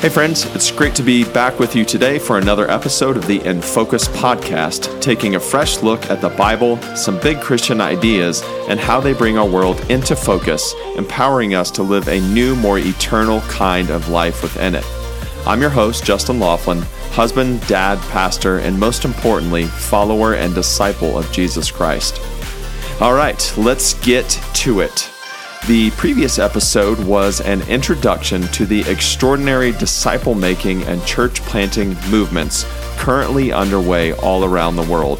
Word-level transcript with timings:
Hey, 0.00 0.10
friends, 0.10 0.44
it's 0.54 0.70
great 0.70 0.94
to 0.94 1.02
be 1.02 1.24
back 1.24 1.58
with 1.58 1.74
you 1.74 1.84
today 1.84 2.20
for 2.20 2.38
another 2.38 2.70
episode 2.70 3.16
of 3.16 3.26
the 3.26 3.44
In 3.44 3.60
Focus 3.60 4.06
podcast, 4.06 5.00
taking 5.00 5.34
a 5.34 5.40
fresh 5.40 5.82
look 5.82 6.08
at 6.08 6.20
the 6.20 6.28
Bible, 6.28 6.80
some 6.94 7.18
big 7.18 7.40
Christian 7.40 7.80
ideas, 7.80 8.40
and 8.68 8.78
how 8.78 9.00
they 9.00 9.12
bring 9.12 9.36
our 9.36 9.48
world 9.48 9.80
into 9.90 10.14
focus, 10.14 10.72
empowering 10.94 11.56
us 11.56 11.72
to 11.72 11.82
live 11.82 12.06
a 12.06 12.20
new, 12.32 12.54
more 12.54 12.78
eternal 12.78 13.40
kind 13.48 13.90
of 13.90 14.08
life 14.08 14.40
within 14.40 14.76
it. 14.76 14.84
I'm 15.44 15.60
your 15.60 15.68
host, 15.68 16.04
Justin 16.04 16.38
Laughlin, 16.38 16.82
husband, 17.10 17.66
dad, 17.66 17.98
pastor, 18.12 18.58
and 18.58 18.78
most 18.78 19.04
importantly, 19.04 19.64
follower 19.64 20.34
and 20.34 20.54
disciple 20.54 21.18
of 21.18 21.32
Jesus 21.32 21.72
Christ. 21.72 22.20
All 23.00 23.14
right, 23.14 23.52
let's 23.56 23.94
get 23.94 24.28
to 24.54 24.78
it. 24.78 25.10
The 25.66 25.90
previous 25.96 26.38
episode 26.38 26.98
was 27.00 27.42
an 27.42 27.60
introduction 27.62 28.42
to 28.52 28.64
the 28.64 28.88
extraordinary 28.90 29.72
disciple 29.72 30.34
making 30.34 30.82
and 30.84 31.04
church 31.04 31.42
planting 31.42 31.94
movements 32.10 32.64
currently 32.96 33.52
underway 33.52 34.12
all 34.14 34.44
around 34.44 34.76
the 34.76 34.90
world. 34.90 35.18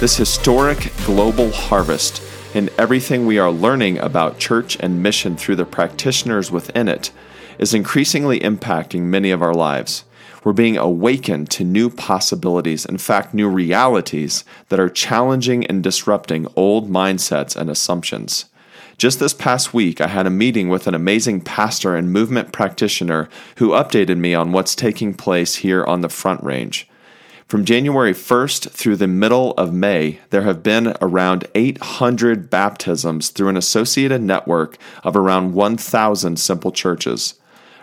This 0.00 0.16
historic 0.16 0.90
global 1.04 1.50
harvest 1.50 2.22
and 2.54 2.70
everything 2.78 3.26
we 3.26 3.38
are 3.38 3.50
learning 3.50 3.98
about 3.98 4.38
church 4.38 4.78
and 4.80 5.02
mission 5.02 5.36
through 5.36 5.56
the 5.56 5.66
practitioners 5.66 6.50
within 6.50 6.88
it 6.88 7.10
is 7.58 7.74
increasingly 7.74 8.40
impacting 8.40 9.02
many 9.02 9.30
of 9.30 9.42
our 9.42 9.54
lives. 9.54 10.04
We're 10.44 10.52
being 10.52 10.76
awakened 10.76 11.50
to 11.52 11.64
new 11.64 11.90
possibilities, 11.90 12.86
in 12.86 12.98
fact, 12.98 13.34
new 13.34 13.48
realities 13.48 14.44
that 14.68 14.80
are 14.80 14.88
challenging 14.88 15.66
and 15.66 15.82
disrupting 15.82 16.46
old 16.56 16.90
mindsets 16.90 17.56
and 17.56 17.68
assumptions. 17.68 18.46
Just 18.96 19.18
this 19.18 19.34
past 19.34 19.74
week, 19.74 20.00
I 20.00 20.06
had 20.06 20.26
a 20.26 20.30
meeting 20.30 20.68
with 20.68 20.86
an 20.86 20.94
amazing 20.94 21.40
pastor 21.40 21.96
and 21.96 22.12
movement 22.12 22.52
practitioner 22.52 23.28
who 23.56 23.70
updated 23.70 24.18
me 24.18 24.34
on 24.34 24.52
what's 24.52 24.76
taking 24.76 25.14
place 25.14 25.56
here 25.56 25.84
on 25.84 26.00
the 26.00 26.08
Front 26.08 26.44
Range. 26.44 26.88
From 27.48 27.64
January 27.64 28.12
1st 28.12 28.70
through 28.70 28.96
the 28.96 29.08
middle 29.08 29.52
of 29.52 29.74
May, 29.74 30.20
there 30.30 30.42
have 30.42 30.62
been 30.62 30.96
around 31.00 31.46
800 31.54 32.48
baptisms 32.48 33.30
through 33.30 33.48
an 33.48 33.56
associated 33.56 34.22
network 34.22 34.78
of 35.02 35.16
around 35.16 35.54
1,000 35.54 36.38
simple 36.38 36.72
churches. 36.72 37.34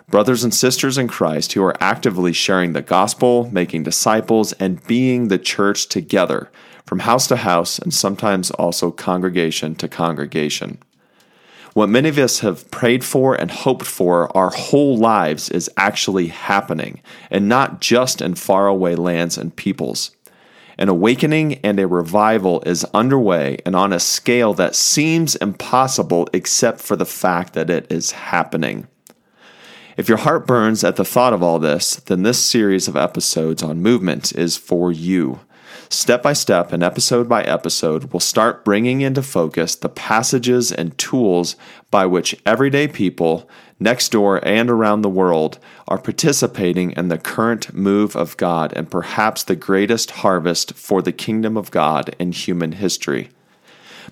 Brothers 0.09 0.43
and 0.43 0.53
sisters 0.53 0.97
in 0.97 1.07
Christ 1.07 1.53
who 1.53 1.63
are 1.63 1.77
actively 1.81 2.33
sharing 2.33 2.73
the 2.73 2.81
gospel, 2.81 3.49
making 3.51 3.83
disciples, 3.83 4.53
and 4.53 4.85
being 4.87 5.27
the 5.27 5.37
church 5.37 5.87
together, 5.87 6.49
from 6.85 6.99
house 6.99 7.27
to 7.27 7.35
house, 7.35 7.79
and 7.79 7.93
sometimes 7.93 8.49
also 8.51 8.91
congregation 8.91 9.75
to 9.75 9.87
congregation. 9.87 10.79
What 11.73 11.87
many 11.87 12.09
of 12.09 12.17
us 12.17 12.39
have 12.39 12.69
prayed 12.69 13.03
for 13.03 13.33
and 13.33 13.49
hoped 13.49 13.85
for 13.85 14.35
our 14.35 14.49
whole 14.49 14.97
lives 14.97 15.49
is 15.49 15.69
actually 15.77 16.27
happening, 16.27 17.01
and 17.29 17.47
not 17.47 17.79
just 17.79 18.21
in 18.21 18.35
faraway 18.35 18.95
lands 18.95 19.37
and 19.37 19.55
peoples. 19.55 20.11
An 20.77 20.89
awakening 20.89 21.59
and 21.63 21.79
a 21.79 21.87
revival 21.87 22.61
is 22.65 22.83
underway 22.93 23.59
and 23.65 23.75
on 23.75 23.93
a 23.93 23.99
scale 23.99 24.53
that 24.55 24.75
seems 24.75 25.35
impossible 25.37 26.27
except 26.33 26.81
for 26.81 26.95
the 26.95 27.05
fact 27.05 27.53
that 27.53 27.69
it 27.69 27.89
is 27.89 28.11
happening. 28.11 28.87
If 29.95 30.09
your 30.09 30.17
heart 30.17 30.47
burns 30.47 30.83
at 30.83 30.95
the 30.95 31.05
thought 31.05 31.33
of 31.33 31.43
all 31.43 31.59
this, 31.59 31.97
then 31.97 32.23
this 32.23 32.43
series 32.43 32.87
of 32.87 32.97
episodes 32.97 33.61
on 33.61 33.81
movement 33.81 34.33
is 34.35 34.57
for 34.57 34.91
you. 34.91 35.41
Step 35.91 36.23
by 36.23 36.31
step 36.31 36.71
and 36.71 36.81
episode 36.83 37.27
by 37.27 37.43
episode, 37.43 38.13
we'll 38.13 38.21
start 38.21 38.63
bringing 38.63 39.01
into 39.01 39.21
focus 39.21 39.75
the 39.75 39.89
passages 39.89 40.71
and 40.71 40.97
tools 40.97 41.57
by 41.91 42.05
which 42.05 42.33
everyday 42.45 42.87
people, 42.87 43.49
next 43.77 44.07
door 44.07 44.39
and 44.47 44.69
around 44.69 45.01
the 45.01 45.09
world, 45.09 45.59
are 45.89 45.97
participating 45.97 46.91
in 46.91 47.09
the 47.09 47.17
current 47.17 47.73
move 47.73 48.15
of 48.15 48.37
God 48.37 48.71
and 48.73 48.89
perhaps 48.89 49.43
the 49.43 49.57
greatest 49.57 50.11
harvest 50.11 50.75
for 50.75 51.01
the 51.01 51.11
kingdom 51.11 51.57
of 51.57 51.71
God 51.71 52.15
in 52.17 52.31
human 52.31 52.71
history. 52.71 53.29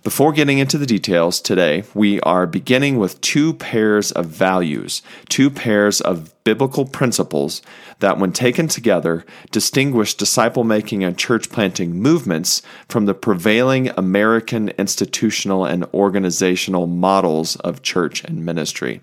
Before 0.03 0.31
getting 0.31 0.59
into 0.59 0.77
the 0.77 0.85
details 0.85 1.41
today, 1.41 1.83
we 1.93 2.19
are 2.21 2.45
beginning 2.45 2.97
with 2.97 3.19
two 3.21 3.53
pairs 3.53 4.11
of 4.11 4.27
values, 4.27 5.01
two 5.27 5.49
pairs 5.49 5.99
of 5.99 6.33
biblical 6.43 6.85
principles 6.85 7.61
that, 7.99 8.17
when 8.17 8.31
taken 8.31 8.67
together, 8.67 9.25
distinguish 9.51 10.13
disciple 10.13 10.63
making 10.63 11.03
and 11.03 11.17
church 11.17 11.49
planting 11.49 11.99
movements 11.99 12.61
from 12.87 13.05
the 13.05 13.13
prevailing 13.13 13.89
American 13.97 14.69
institutional 14.77 15.65
and 15.65 15.85
organizational 15.93 16.87
models 16.87 17.55
of 17.57 17.81
church 17.81 18.23
and 18.23 18.45
ministry. 18.45 19.01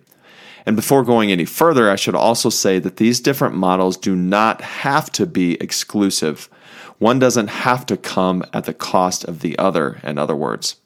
And 0.65 0.75
before 0.75 1.05
going 1.05 1.31
any 1.31 1.45
further, 1.45 1.91
I 1.91 1.97
should 1.97 2.17
also 2.17 2.51
say 2.51 2.79
that 2.81 2.97
these 2.97 3.21
different 3.21 3.55
models 3.55 3.97
do 3.97 4.17
not 4.17 4.61
have 4.63 5.13
to 5.13 5.27
be 5.27 5.55
exclusive. 5.61 6.49
One 6.99 7.19
doesn't 7.19 7.49
have 7.49 7.84
to 7.87 7.97
come 7.97 8.45
at 8.53 8.65
the 8.65 8.75
cost 8.75 9.25
of 9.25 9.41
the 9.41 9.59
other, 9.59 10.01
in 10.03 10.19
other 10.19 10.37
words. 10.37 10.77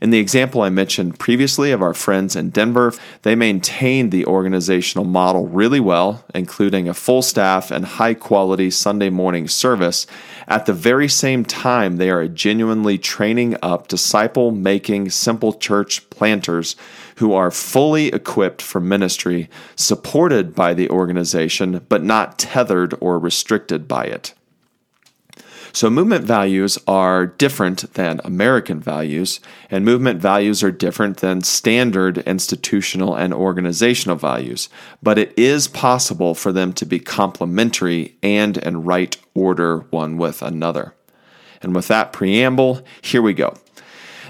In 0.00 0.10
the 0.10 0.18
example 0.18 0.60
I 0.60 0.70
mentioned 0.70 1.18
previously 1.18 1.70
of 1.70 1.80
our 1.80 1.94
friends 1.94 2.36
in 2.36 2.50
Denver, 2.50 2.92
they 3.22 3.34
maintained 3.34 4.10
the 4.10 4.26
organizational 4.26 5.04
model 5.04 5.46
really 5.46 5.80
well, 5.80 6.24
including 6.34 6.88
a 6.88 6.94
full 6.94 7.22
staff 7.22 7.70
and 7.70 7.84
high 7.84 8.14
quality 8.14 8.70
Sunday 8.70 9.08
morning 9.08 9.48
service. 9.48 10.06
At 10.46 10.66
the 10.66 10.72
very 10.72 11.08
same 11.08 11.44
time, 11.44 11.96
they 11.96 12.10
are 12.10 12.28
genuinely 12.28 12.98
training 12.98 13.56
up 13.62 13.88
disciple 13.88 14.50
making 14.50 15.10
simple 15.10 15.54
church 15.54 16.10
planters 16.10 16.76
who 17.16 17.32
are 17.32 17.50
fully 17.50 18.08
equipped 18.08 18.60
for 18.60 18.80
ministry, 18.80 19.48
supported 19.76 20.54
by 20.54 20.74
the 20.74 20.90
organization, 20.90 21.84
but 21.88 22.02
not 22.02 22.38
tethered 22.38 22.94
or 23.00 23.18
restricted 23.18 23.86
by 23.88 24.04
it. 24.04 24.34
So, 25.74 25.90
movement 25.90 26.24
values 26.24 26.78
are 26.86 27.26
different 27.26 27.94
than 27.94 28.20
American 28.22 28.78
values, 28.78 29.40
and 29.68 29.84
movement 29.84 30.22
values 30.22 30.62
are 30.62 30.70
different 30.70 31.16
than 31.16 31.42
standard 31.42 32.18
institutional 32.18 33.16
and 33.16 33.34
organizational 33.34 34.16
values. 34.16 34.68
But 35.02 35.18
it 35.18 35.36
is 35.36 35.66
possible 35.66 36.36
for 36.36 36.52
them 36.52 36.74
to 36.74 36.86
be 36.86 37.00
complementary 37.00 38.14
and 38.22 38.56
in 38.56 38.84
right 38.84 39.16
order 39.34 39.80
one 39.90 40.16
with 40.16 40.42
another. 40.42 40.94
And 41.60 41.74
with 41.74 41.88
that 41.88 42.12
preamble, 42.12 42.84
here 43.02 43.20
we 43.20 43.34
go 43.34 43.54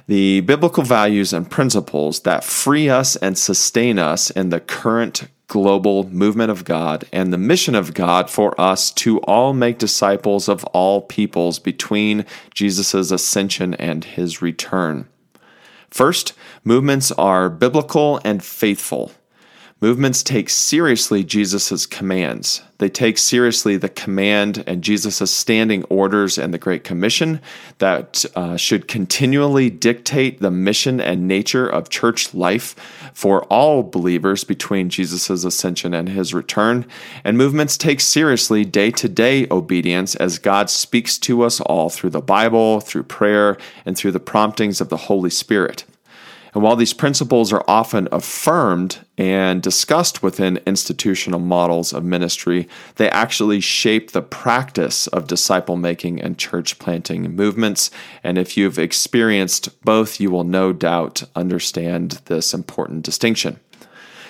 the 0.07 0.41
biblical 0.43 0.83
values 0.83 1.33
and 1.33 1.51
principles 1.51 2.21
that 2.21 2.45
free 2.45 2.89
us 2.89 3.17
and 3.17 3.39
sustain 3.39 3.99
us 3.99 4.31
in 4.31 4.51
the 4.51 4.61
current 4.61 5.29
global 5.47 6.09
movement 6.11 6.51
of 6.51 6.65
God 6.65 7.05
and 7.13 7.33
the 7.33 7.39
mission 7.39 7.75
of 7.75 7.95
God 7.95 8.31
for 8.31 8.59
us 8.61 8.91
to 8.93 9.19
all 9.21 9.53
make 9.53 9.79
disciples 9.79 10.49
of 10.49 10.65
all 10.67 11.03
peoples 11.03 11.59
between 11.59 12.25
Jesus' 12.53 13.11
ascension 13.11 13.75
and 13.75 14.05
his 14.05 14.41
return. 14.41 15.09
First, 15.91 16.33
movements 16.65 17.13
are 17.13 17.49
biblical 17.49 18.21
and 18.25 18.43
faithful. 18.43 19.13
Movements 19.85 20.23
take 20.23 20.49
seriously 20.49 21.23
Jesus' 21.23 21.85
commands. 21.85 22.63
They 22.79 22.89
take 22.89 23.19
seriously 23.19 23.77
the 23.77 23.91
command 23.91 24.65
and 24.67 24.83
Jesus' 24.83 25.31
standing 25.31 25.85
orders 25.91 26.39
and 26.39 26.55
the 26.55 26.59
Great 26.59 26.85
Commission 26.85 27.39
that 27.81 28.25
uh, 28.35 28.57
should 28.57 28.89
continually 28.89 29.69
dictate 29.69 30.41
the 30.41 30.51
mission 30.51 31.03
and 31.03 31.29
nature 31.29 31.69
of 31.69 31.91
church 31.91 32.33
life 32.33 32.75
for 33.13 33.43
all 33.53 33.83
believers 33.83 34.43
between 34.43 34.89
Jesus' 34.89 35.45
ascension 35.45 35.93
and 35.93 36.09
his 36.09 36.33
return. 36.33 36.87
And 37.23 37.37
movements 37.37 37.77
take 37.77 38.01
seriously 38.01 38.65
day 38.65 38.91
to 38.93 39.07
day 39.07 39.47
obedience 39.51 40.15
as 40.15 40.39
God 40.39 40.71
speaks 40.71 41.19
to 41.19 41.43
us 41.43 41.61
all 41.61 41.91
through 41.91 42.09
the 42.09 42.23
Bible, 42.23 42.81
through 42.81 43.03
prayer, 43.03 43.59
and 43.85 43.99
through 43.99 44.13
the 44.13 44.19
promptings 44.19 44.81
of 44.81 44.89
the 44.89 44.97
Holy 44.97 45.29
Spirit. 45.29 45.85
And 46.55 46.63
while 46.63 46.77
these 46.77 46.93
principles 46.93 47.53
are 47.53 47.65
often 47.67 48.09
affirmed 48.13 49.05
and 49.19 49.61
discussed 49.61 50.23
within 50.23 50.61
institutional 50.67 51.41
models 51.41 51.93
of 51.93 52.05
ministry, 52.05 52.69
they 52.95 53.11
actually 53.11 53.61
shape 53.61 54.13
the 54.13 54.23
practice 54.23 55.09
of 55.09 55.27
disciple 55.27 55.77
making 55.77 56.23
and 56.23 56.39
church 56.39 56.79
planting 56.79 57.35
movements. 57.35 57.91
And 58.23 58.39
if 58.39 58.57
you've 58.57 58.79
experienced 58.79 59.83
both, 59.83 60.21
you 60.21 60.31
will 60.31 60.45
no 60.45 60.73
doubt 60.73 61.25
understand 61.35 62.21
this 62.27 62.55
important 62.55 63.03
distinction. 63.03 63.59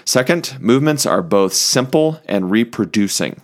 Second, 0.06 0.56
movements 0.60 1.06
are 1.06 1.22
both 1.22 1.52
simple 1.52 2.20
and 2.26 2.50
reproducing 2.50 3.40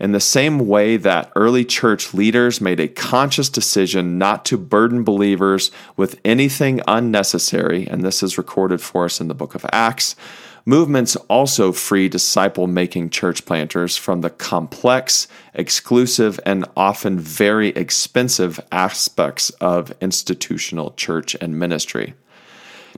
in 0.00 0.12
the 0.12 0.20
same 0.20 0.66
way 0.66 0.96
that 0.96 1.30
early 1.36 1.64
church 1.64 2.14
leaders 2.14 2.60
made 2.60 2.80
a 2.80 2.88
conscious 2.88 3.48
decision 3.48 4.18
not 4.18 4.44
to 4.46 4.56
burden 4.56 5.04
believers 5.04 5.70
with 5.96 6.20
anything 6.24 6.80
unnecessary, 6.86 7.86
and 7.86 8.02
this 8.02 8.22
is 8.22 8.38
recorded 8.38 8.80
for 8.80 9.04
us 9.04 9.20
in 9.20 9.28
the 9.28 9.34
book 9.34 9.54
of 9.54 9.66
Acts. 9.72 10.16
Movements 10.64 11.16
also 11.28 11.72
free 11.72 12.08
disciple 12.08 12.68
making 12.68 13.10
church 13.10 13.44
planters 13.44 13.96
from 13.96 14.20
the 14.20 14.30
complex, 14.30 15.26
exclusive, 15.54 16.38
and 16.46 16.64
often 16.76 17.18
very 17.18 17.70
expensive 17.70 18.60
aspects 18.70 19.50
of 19.60 19.92
institutional 20.00 20.92
church 20.92 21.34
and 21.40 21.58
ministry. 21.58 22.14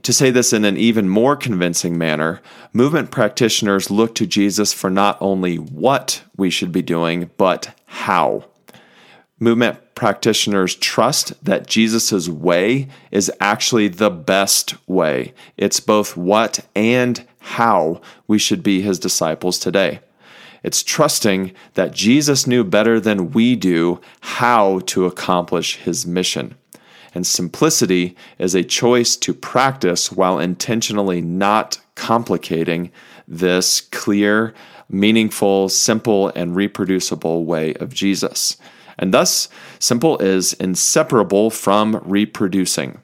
To 0.03 0.13
say 0.13 0.29
this 0.29 0.53
in 0.53 0.65
an 0.65 0.77
even 0.77 1.07
more 1.07 1.35
convincing 1.35 1.97
manner, 1.97 2.41
movement 2.73 3.11
practitioners 3.11 3.89
look 3.89 4.13
to 4.15 4.27
Jesus 4.27 4.73
for 4.73 4.89
not 4.89 5.17
only 5.21 5.55
what 5.57 6.23
we 6.37 6.49
should 6.49 6.71
be 6.71 6.81
doing, 6.81 7.29
but 7.37 7.73
how. 7.85 8.45
Movement 9.39 9.95
practitioners 9.95 10.75
trust 10.75 11.43
that 11.43 11.67
Jesus' 11.67 12.29
way 12.29 12.87
is 13.11 13.31
actually 13.39 13.87
the 13.87 14.09
best 14.09 14.75
way. 14.87 15.33
It's 15.57 15.79
both 15.79 16.15
what 16.15 16.65
and 16.75 17.25
how 17.39 18.01
we 18.27 18.37
should 18.37 18.63
be 18.63 18.81
his 18.81 18.99
disciples 18.99 19.59
today. 19.59 19.99
It's 20.63 20.83
trusting 20.83 21.53
that 21.75 21.93
Jesus 21.93 22.47
knew 22.47 22.63
better 22.63 22.99
than 22.99 23.31
we 23.31 23.55
do 23.55 24.01
how 24.21 24.79
to 24.87 25.05
accomplish 25.05 25.77
his 25.77 26.07
mission. 26.07 26.55
And 27.15 27.25
simplicity 27.25 28.15
is 28.37 28.53
a 28.53 28.63
choice 28.63 29.15
to 29.17 29.33
practice 29.33 30.11
while 30.11 30.37
intentionally 30.37 31.21
not 31.21 31.79
complicating 31.95 32.91
this 33.25 33.79
clear, 33.79 34.53
meaningful, 34.89 35.69
simple, 35.69 36.27
and 36.35 36.55
reproducible 36.55 37.45
way 37.45 37.73
of 37.75 37.93
Jesus. 37.93 38.57
And 38.99 39.13
thus, 39.13 39.49
simple 39.79 40.17
is 40.19 40.53
inseparable 40.53 41.49
from 41.49 42.01
reproducing. 42.03 43.01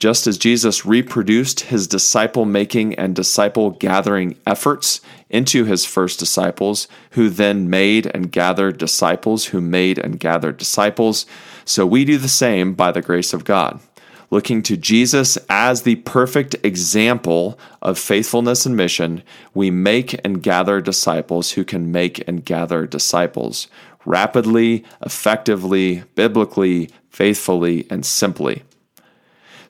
Just 0.00 0.26
as 0.26 0.38
Jesus 0.38 0.86
reproduced 0.86 1.60
his 1.60 1.86
disciple 1.86 2.46
making 2.46 2.94
and 2.94 3.14
disciple 3.14 3.72
gathering 3.72 4.34
efforts 4.46 5.02
into 5.28 5.66
his 5.66 5.84
first 5.84 6.18
disciples, 6.18 6.88
who 7.10 7.28
then 7.28 7.68
made 7.68 8.06
and 8.06 8.32
gathered 8.32 8.78
disciples 8.78 9.46
who 9.46 9.60
made 9.60 9.98
and 9.98 10.18
gathered 10.18 10.56
disciples, 10.56 11.26
so 11.66 11.84
we 11.84 12.06
do 12.06 12.16
the 12.16 12.28
same 12.28 12.72
by 12.72 12.90
the 12.90 13.02
grace 13.02 13.34
of 13.34 13.44
God. 13.44 13.78
Looking 14.30 14.62
to 14.62 14.76
Jesus 14.78 15.36
as 15.50 15.82
the 15.82 15.96
perfect 15.96 16.56
example 16.62 17.58
of 17.82 17.98
faithfulness 17.98 18.64
and 18.64 18.74
mission, 18.74 19.22
we 19.52 19.70
make 19.70 20.18
and 20.24 20.42
gather 20.42 20.80
disciples 20.80 21.52
who 21.52 21.64
can 21.64 21.92
make 21.92 22.26
and 22.26 22.42
gather 22.42 22.86
disciples 22.86 23.68
rapidly, 24.06 24.82
effectively, 25.04 26.04
biblically, 26.14 26.88
faithfully, 27.10 27.86
and 27.90 28.06
simply. 28.06 28.62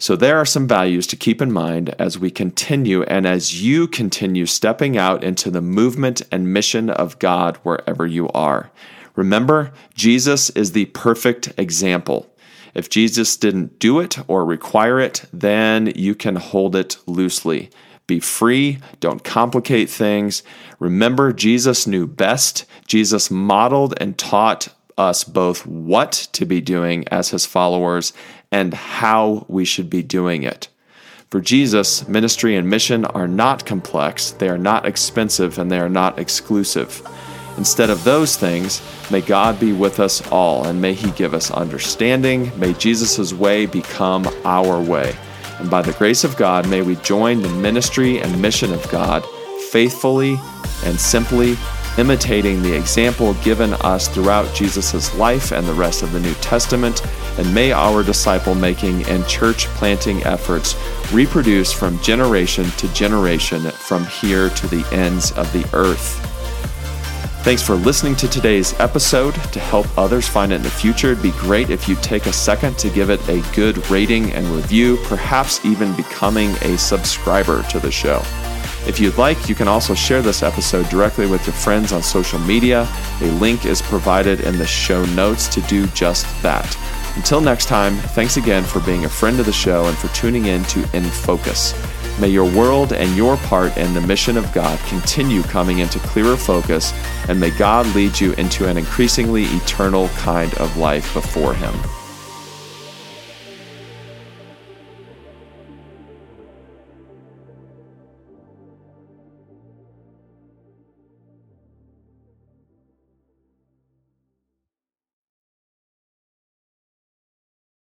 So, 0.01 0.17
there 0.17 0.39
are 0.39 0.47
some 0.47 0.67
values 0.67 1.07
to 1.09 1.17
keep 1.17 1.43
in 1.43 1.53
mind 1.53 1.95
as 1.99 2.19
we 2.19 2.31
continue 2.31 3.03
and 3.03 3.27
as 3.27 3.63
you 3.63 3.87
continue 3.87 4.47
stepping 4.47 4.97
out 4.97 5.23
into 5.23 5.51
the 5.51 5.61
movement 5.61 6.23
and 6.33 6.55
mission 6.55 6.89
of 6.89 7.19
God 7.19 7.59
wherever 7.65 8.07
you 8.07 8.31
are. 8.31 8.71
Remember, 9.15 9.73
Jesus 9.95 10.49
is 10.51 10.73
the 10.73 10.87
perfect 10.87 11.53
example. 11.59 12.35
If 12.73 12.89
Jesus 12.89 13.37
didn't 13.37 13.79
do 13.79 14.01
it 14.01 14.17
or 14.27 14.47
require 14.47 14.99
it, 14.99 15.27
then 15.35 15.93
you 15.95 16.15
can 16.15 16.37
hold 16.37 16.75
it 16.75 16.97
loosely. 17.07 17.69
Be 18.07 18.21
free, 18.21 18.79
don't 19.01 19.23
complicate 19.23 19.91
things. 19.91 20.43
Remember, 20.79 21.31
Jesus 21.31 21.87
knew 21.87 22.07
best. 22.07 22.65
Jesus 22.87 23.31
modeled 23.31 23.93
and 23.99 24.17
taught 24.17 24.69
us 25.01 25.25
both 25.25 25.67
what 25.67 26.13
to 26.33 26.45
be 26.45 26.61
doing 26.61 27.09
as 27.09 27.31
his 27.31 27.47
followers 27.47 28.13
and 28.53 28.75
how 28.75 29.47
we 29.49 29.65
should 29.65 29.89
be 29.89 30.03
doing 30.03 30.43
it. 30.43 30.69
For 31.31 31.41
Jesus, 31.41 32.07
ministry 32.09 32.57
and 32.57 32.69
mission 32.69 33.05
are 33.05 33.29
not 33.29 33.65
complex, 33.65 34.33
they 34.33 34.49
are 34.49 34.59
not 34.59 34.85
expensive, 34.85 35.59
and 35.59 35.71
they 35.71 35.79
are 35.79 35.89
not 35.89 36.19
exclusive. 36.19 37.03
Instead 37.57 37.89
of 37.89 38.03
those 38.05 38.37
things, 38.37 38.83
may 39.11 39.21
God 39.21 39.61
be 39.61 39.73
with 39.73 40.01
us 40.01 40.27
all, 40.33 40.67
and 40.67 40.81
may 40.81 40.93
He 40.93 41.11
give 41.13 41.33
us 41.33 41.51
understanding. 41.51 42.51
May 42.59 42.75
Jesus' 42.75 43.33
way 43.33 43.67
become 43.67 44.27
our 44.45 44.81
way. 44.81 45.17
And 45.59 45.71
by 45.71 45.83
the 45.83 45.93
grace 45.93 46.25
of 46.25 46.37
God, 46.37 46.69
may 46.69 46.83
we 46.83 46.97
join 46.97 47.43
the 47.43 47.49
ministry 47.49 48.19
and 48.19 48.43
mission 48.43 48.73
of 48.73 48.91
God 48.91 49.25
faithfully 49.71 50.37
and 50.85 50.99
simply 50.99 51.57
imitating 51.99 52.63
the 52.63 52.77
example 52.77 53.35
given 53.35 53.75
us 53.75 54.09
throughout 54.09 54.55
Jesus' 54.55 55.15
life 55.17 55.53
and 55.53 55.67
the 55.67 55.75
rest 55.75 56.03
of 56.03 56.13
the 56.13 56.21
New 56.21 56.35
Testament, 56.35 57.03
and 57.39 57.55
may 57.55 57.73
our 57.73 58.03
disciple 58.03 58.55
making 58.55 59.05
and 59.07 59.27
church 59.27 59.67
planting 59.67 60.23
efforts 60.25 60.77
reproduce 61.13 61.73
from 61.73 62.01
generation 62.01 62.65
to 62.73 62.93
generation 62.95 63.63
from 63.71 64.05
here 64.07 64.51
to 64.51 64.67
the 64.69 64.87
ends 64.93 65.33
of 65.33 65.53
the 65.53 65.69
earth. 65.75 66.27
Thanks 67.43 67.63
for 67.63 67.75
listening 67.75 68.17
to 68.17 68.29
today's 68.29 68.79
episode. 68.81 69.35
To 69.35 69.61
help 69.61 69.87
others 69.97 70.29
find 70.29 70.53
it 70.53 70.57
in 70.57 70.63
the 70.63 70.71
future, 70.71 71.13
it'd 71.13 71.23
be 71.23 71.31
great 71.33 71.71
if 71.71 71.89
you 71.89 71.95
take 71.97 72.27
a 72.27 72.33
second 72.35 72.79
to 72.79 72.91
give 72.91 73.09
it 73.09 73.27
a 73.31 73.41
good 73.55 73.79
rating 73.91 74.31
and 74.33 74.47
review, 74.49 74.99
perhaps 75.05 75.65
even 75.65 75.97
becoming 75.97 76.51
a 76.61 76.77
subscriber 76.77 77.63
to 77.71 77.81
the 77.81 77.91
show. 77.91 78.23
If 78.87 78.99
you'd 78.99 79.19
like, 79.19 79.49
you 79.49 79.55
can 79.55 79.69
also 79.69 79.95
share 79.95 80.23
this 80.23 80.43
episode 80.43 80.89
directly 80.89 81.27
with 81.27 81.47
your 81.47 81.55
friends 81.55 81.93
on 81.93 82.03
social 82.03 82.39
media. 82.41 82.89
A 83.21 83.31
link 83.33 83.67
is 83.67 83.83
provided 83.83 84.41
in 84.41 84.59
the 84.59 84.67
show 84.67 85.05
notes 85.07 85.49
to 85.49 85.61
do 85.63 85.87
just 85.89 86.27
that. 86.43 86.77
Until 87.17 87.41
next 87.41 87.67
time, 87.67 87.95
thanks 87.97 88.37
again 88.37 88.65
for 88.65 88.81
being 88.81 89.05
a 89.05 89.09
friend 89.09 89.39
of 89.39 89.47
the 89.47 89.53
show 89.53 89.85
and 89.87 89.97
for 89.97 90.09
tuning 90.09 90.47
in 90.47 90.65
to 90.65 90.81
In 90.97 91.05
Focus. 91.05 91.75
May 92.21 92.29
your 92.29 92.51
world 92.51 92.93
and 92.93 93.17
your 93.17 93.37
part 93.39 93.77
in 93.77 93.95
the 93.95 94.01
mission 94.01 94.37
of 94.37 94.53
God 94.53 94.79
continue 94.89 95.43
coming 95.43 95.79
into 95.79 95.99
clearer 96.01 96.37
focus, 96.37 96.93
and 97.29 97.39
may 97.39 97.51
God 97.51 97.87
lead 97.95 98.19
you 98.19 98.33
into 98.35 98.67
an 98.67 98.77
increasingly 98.77 99.45
eternal 99.45 100.09
kind 100.09 100.53
of 100.55 100.77
life 100.77 101.13
before 101.15 101.55
Him. 101.55 101.75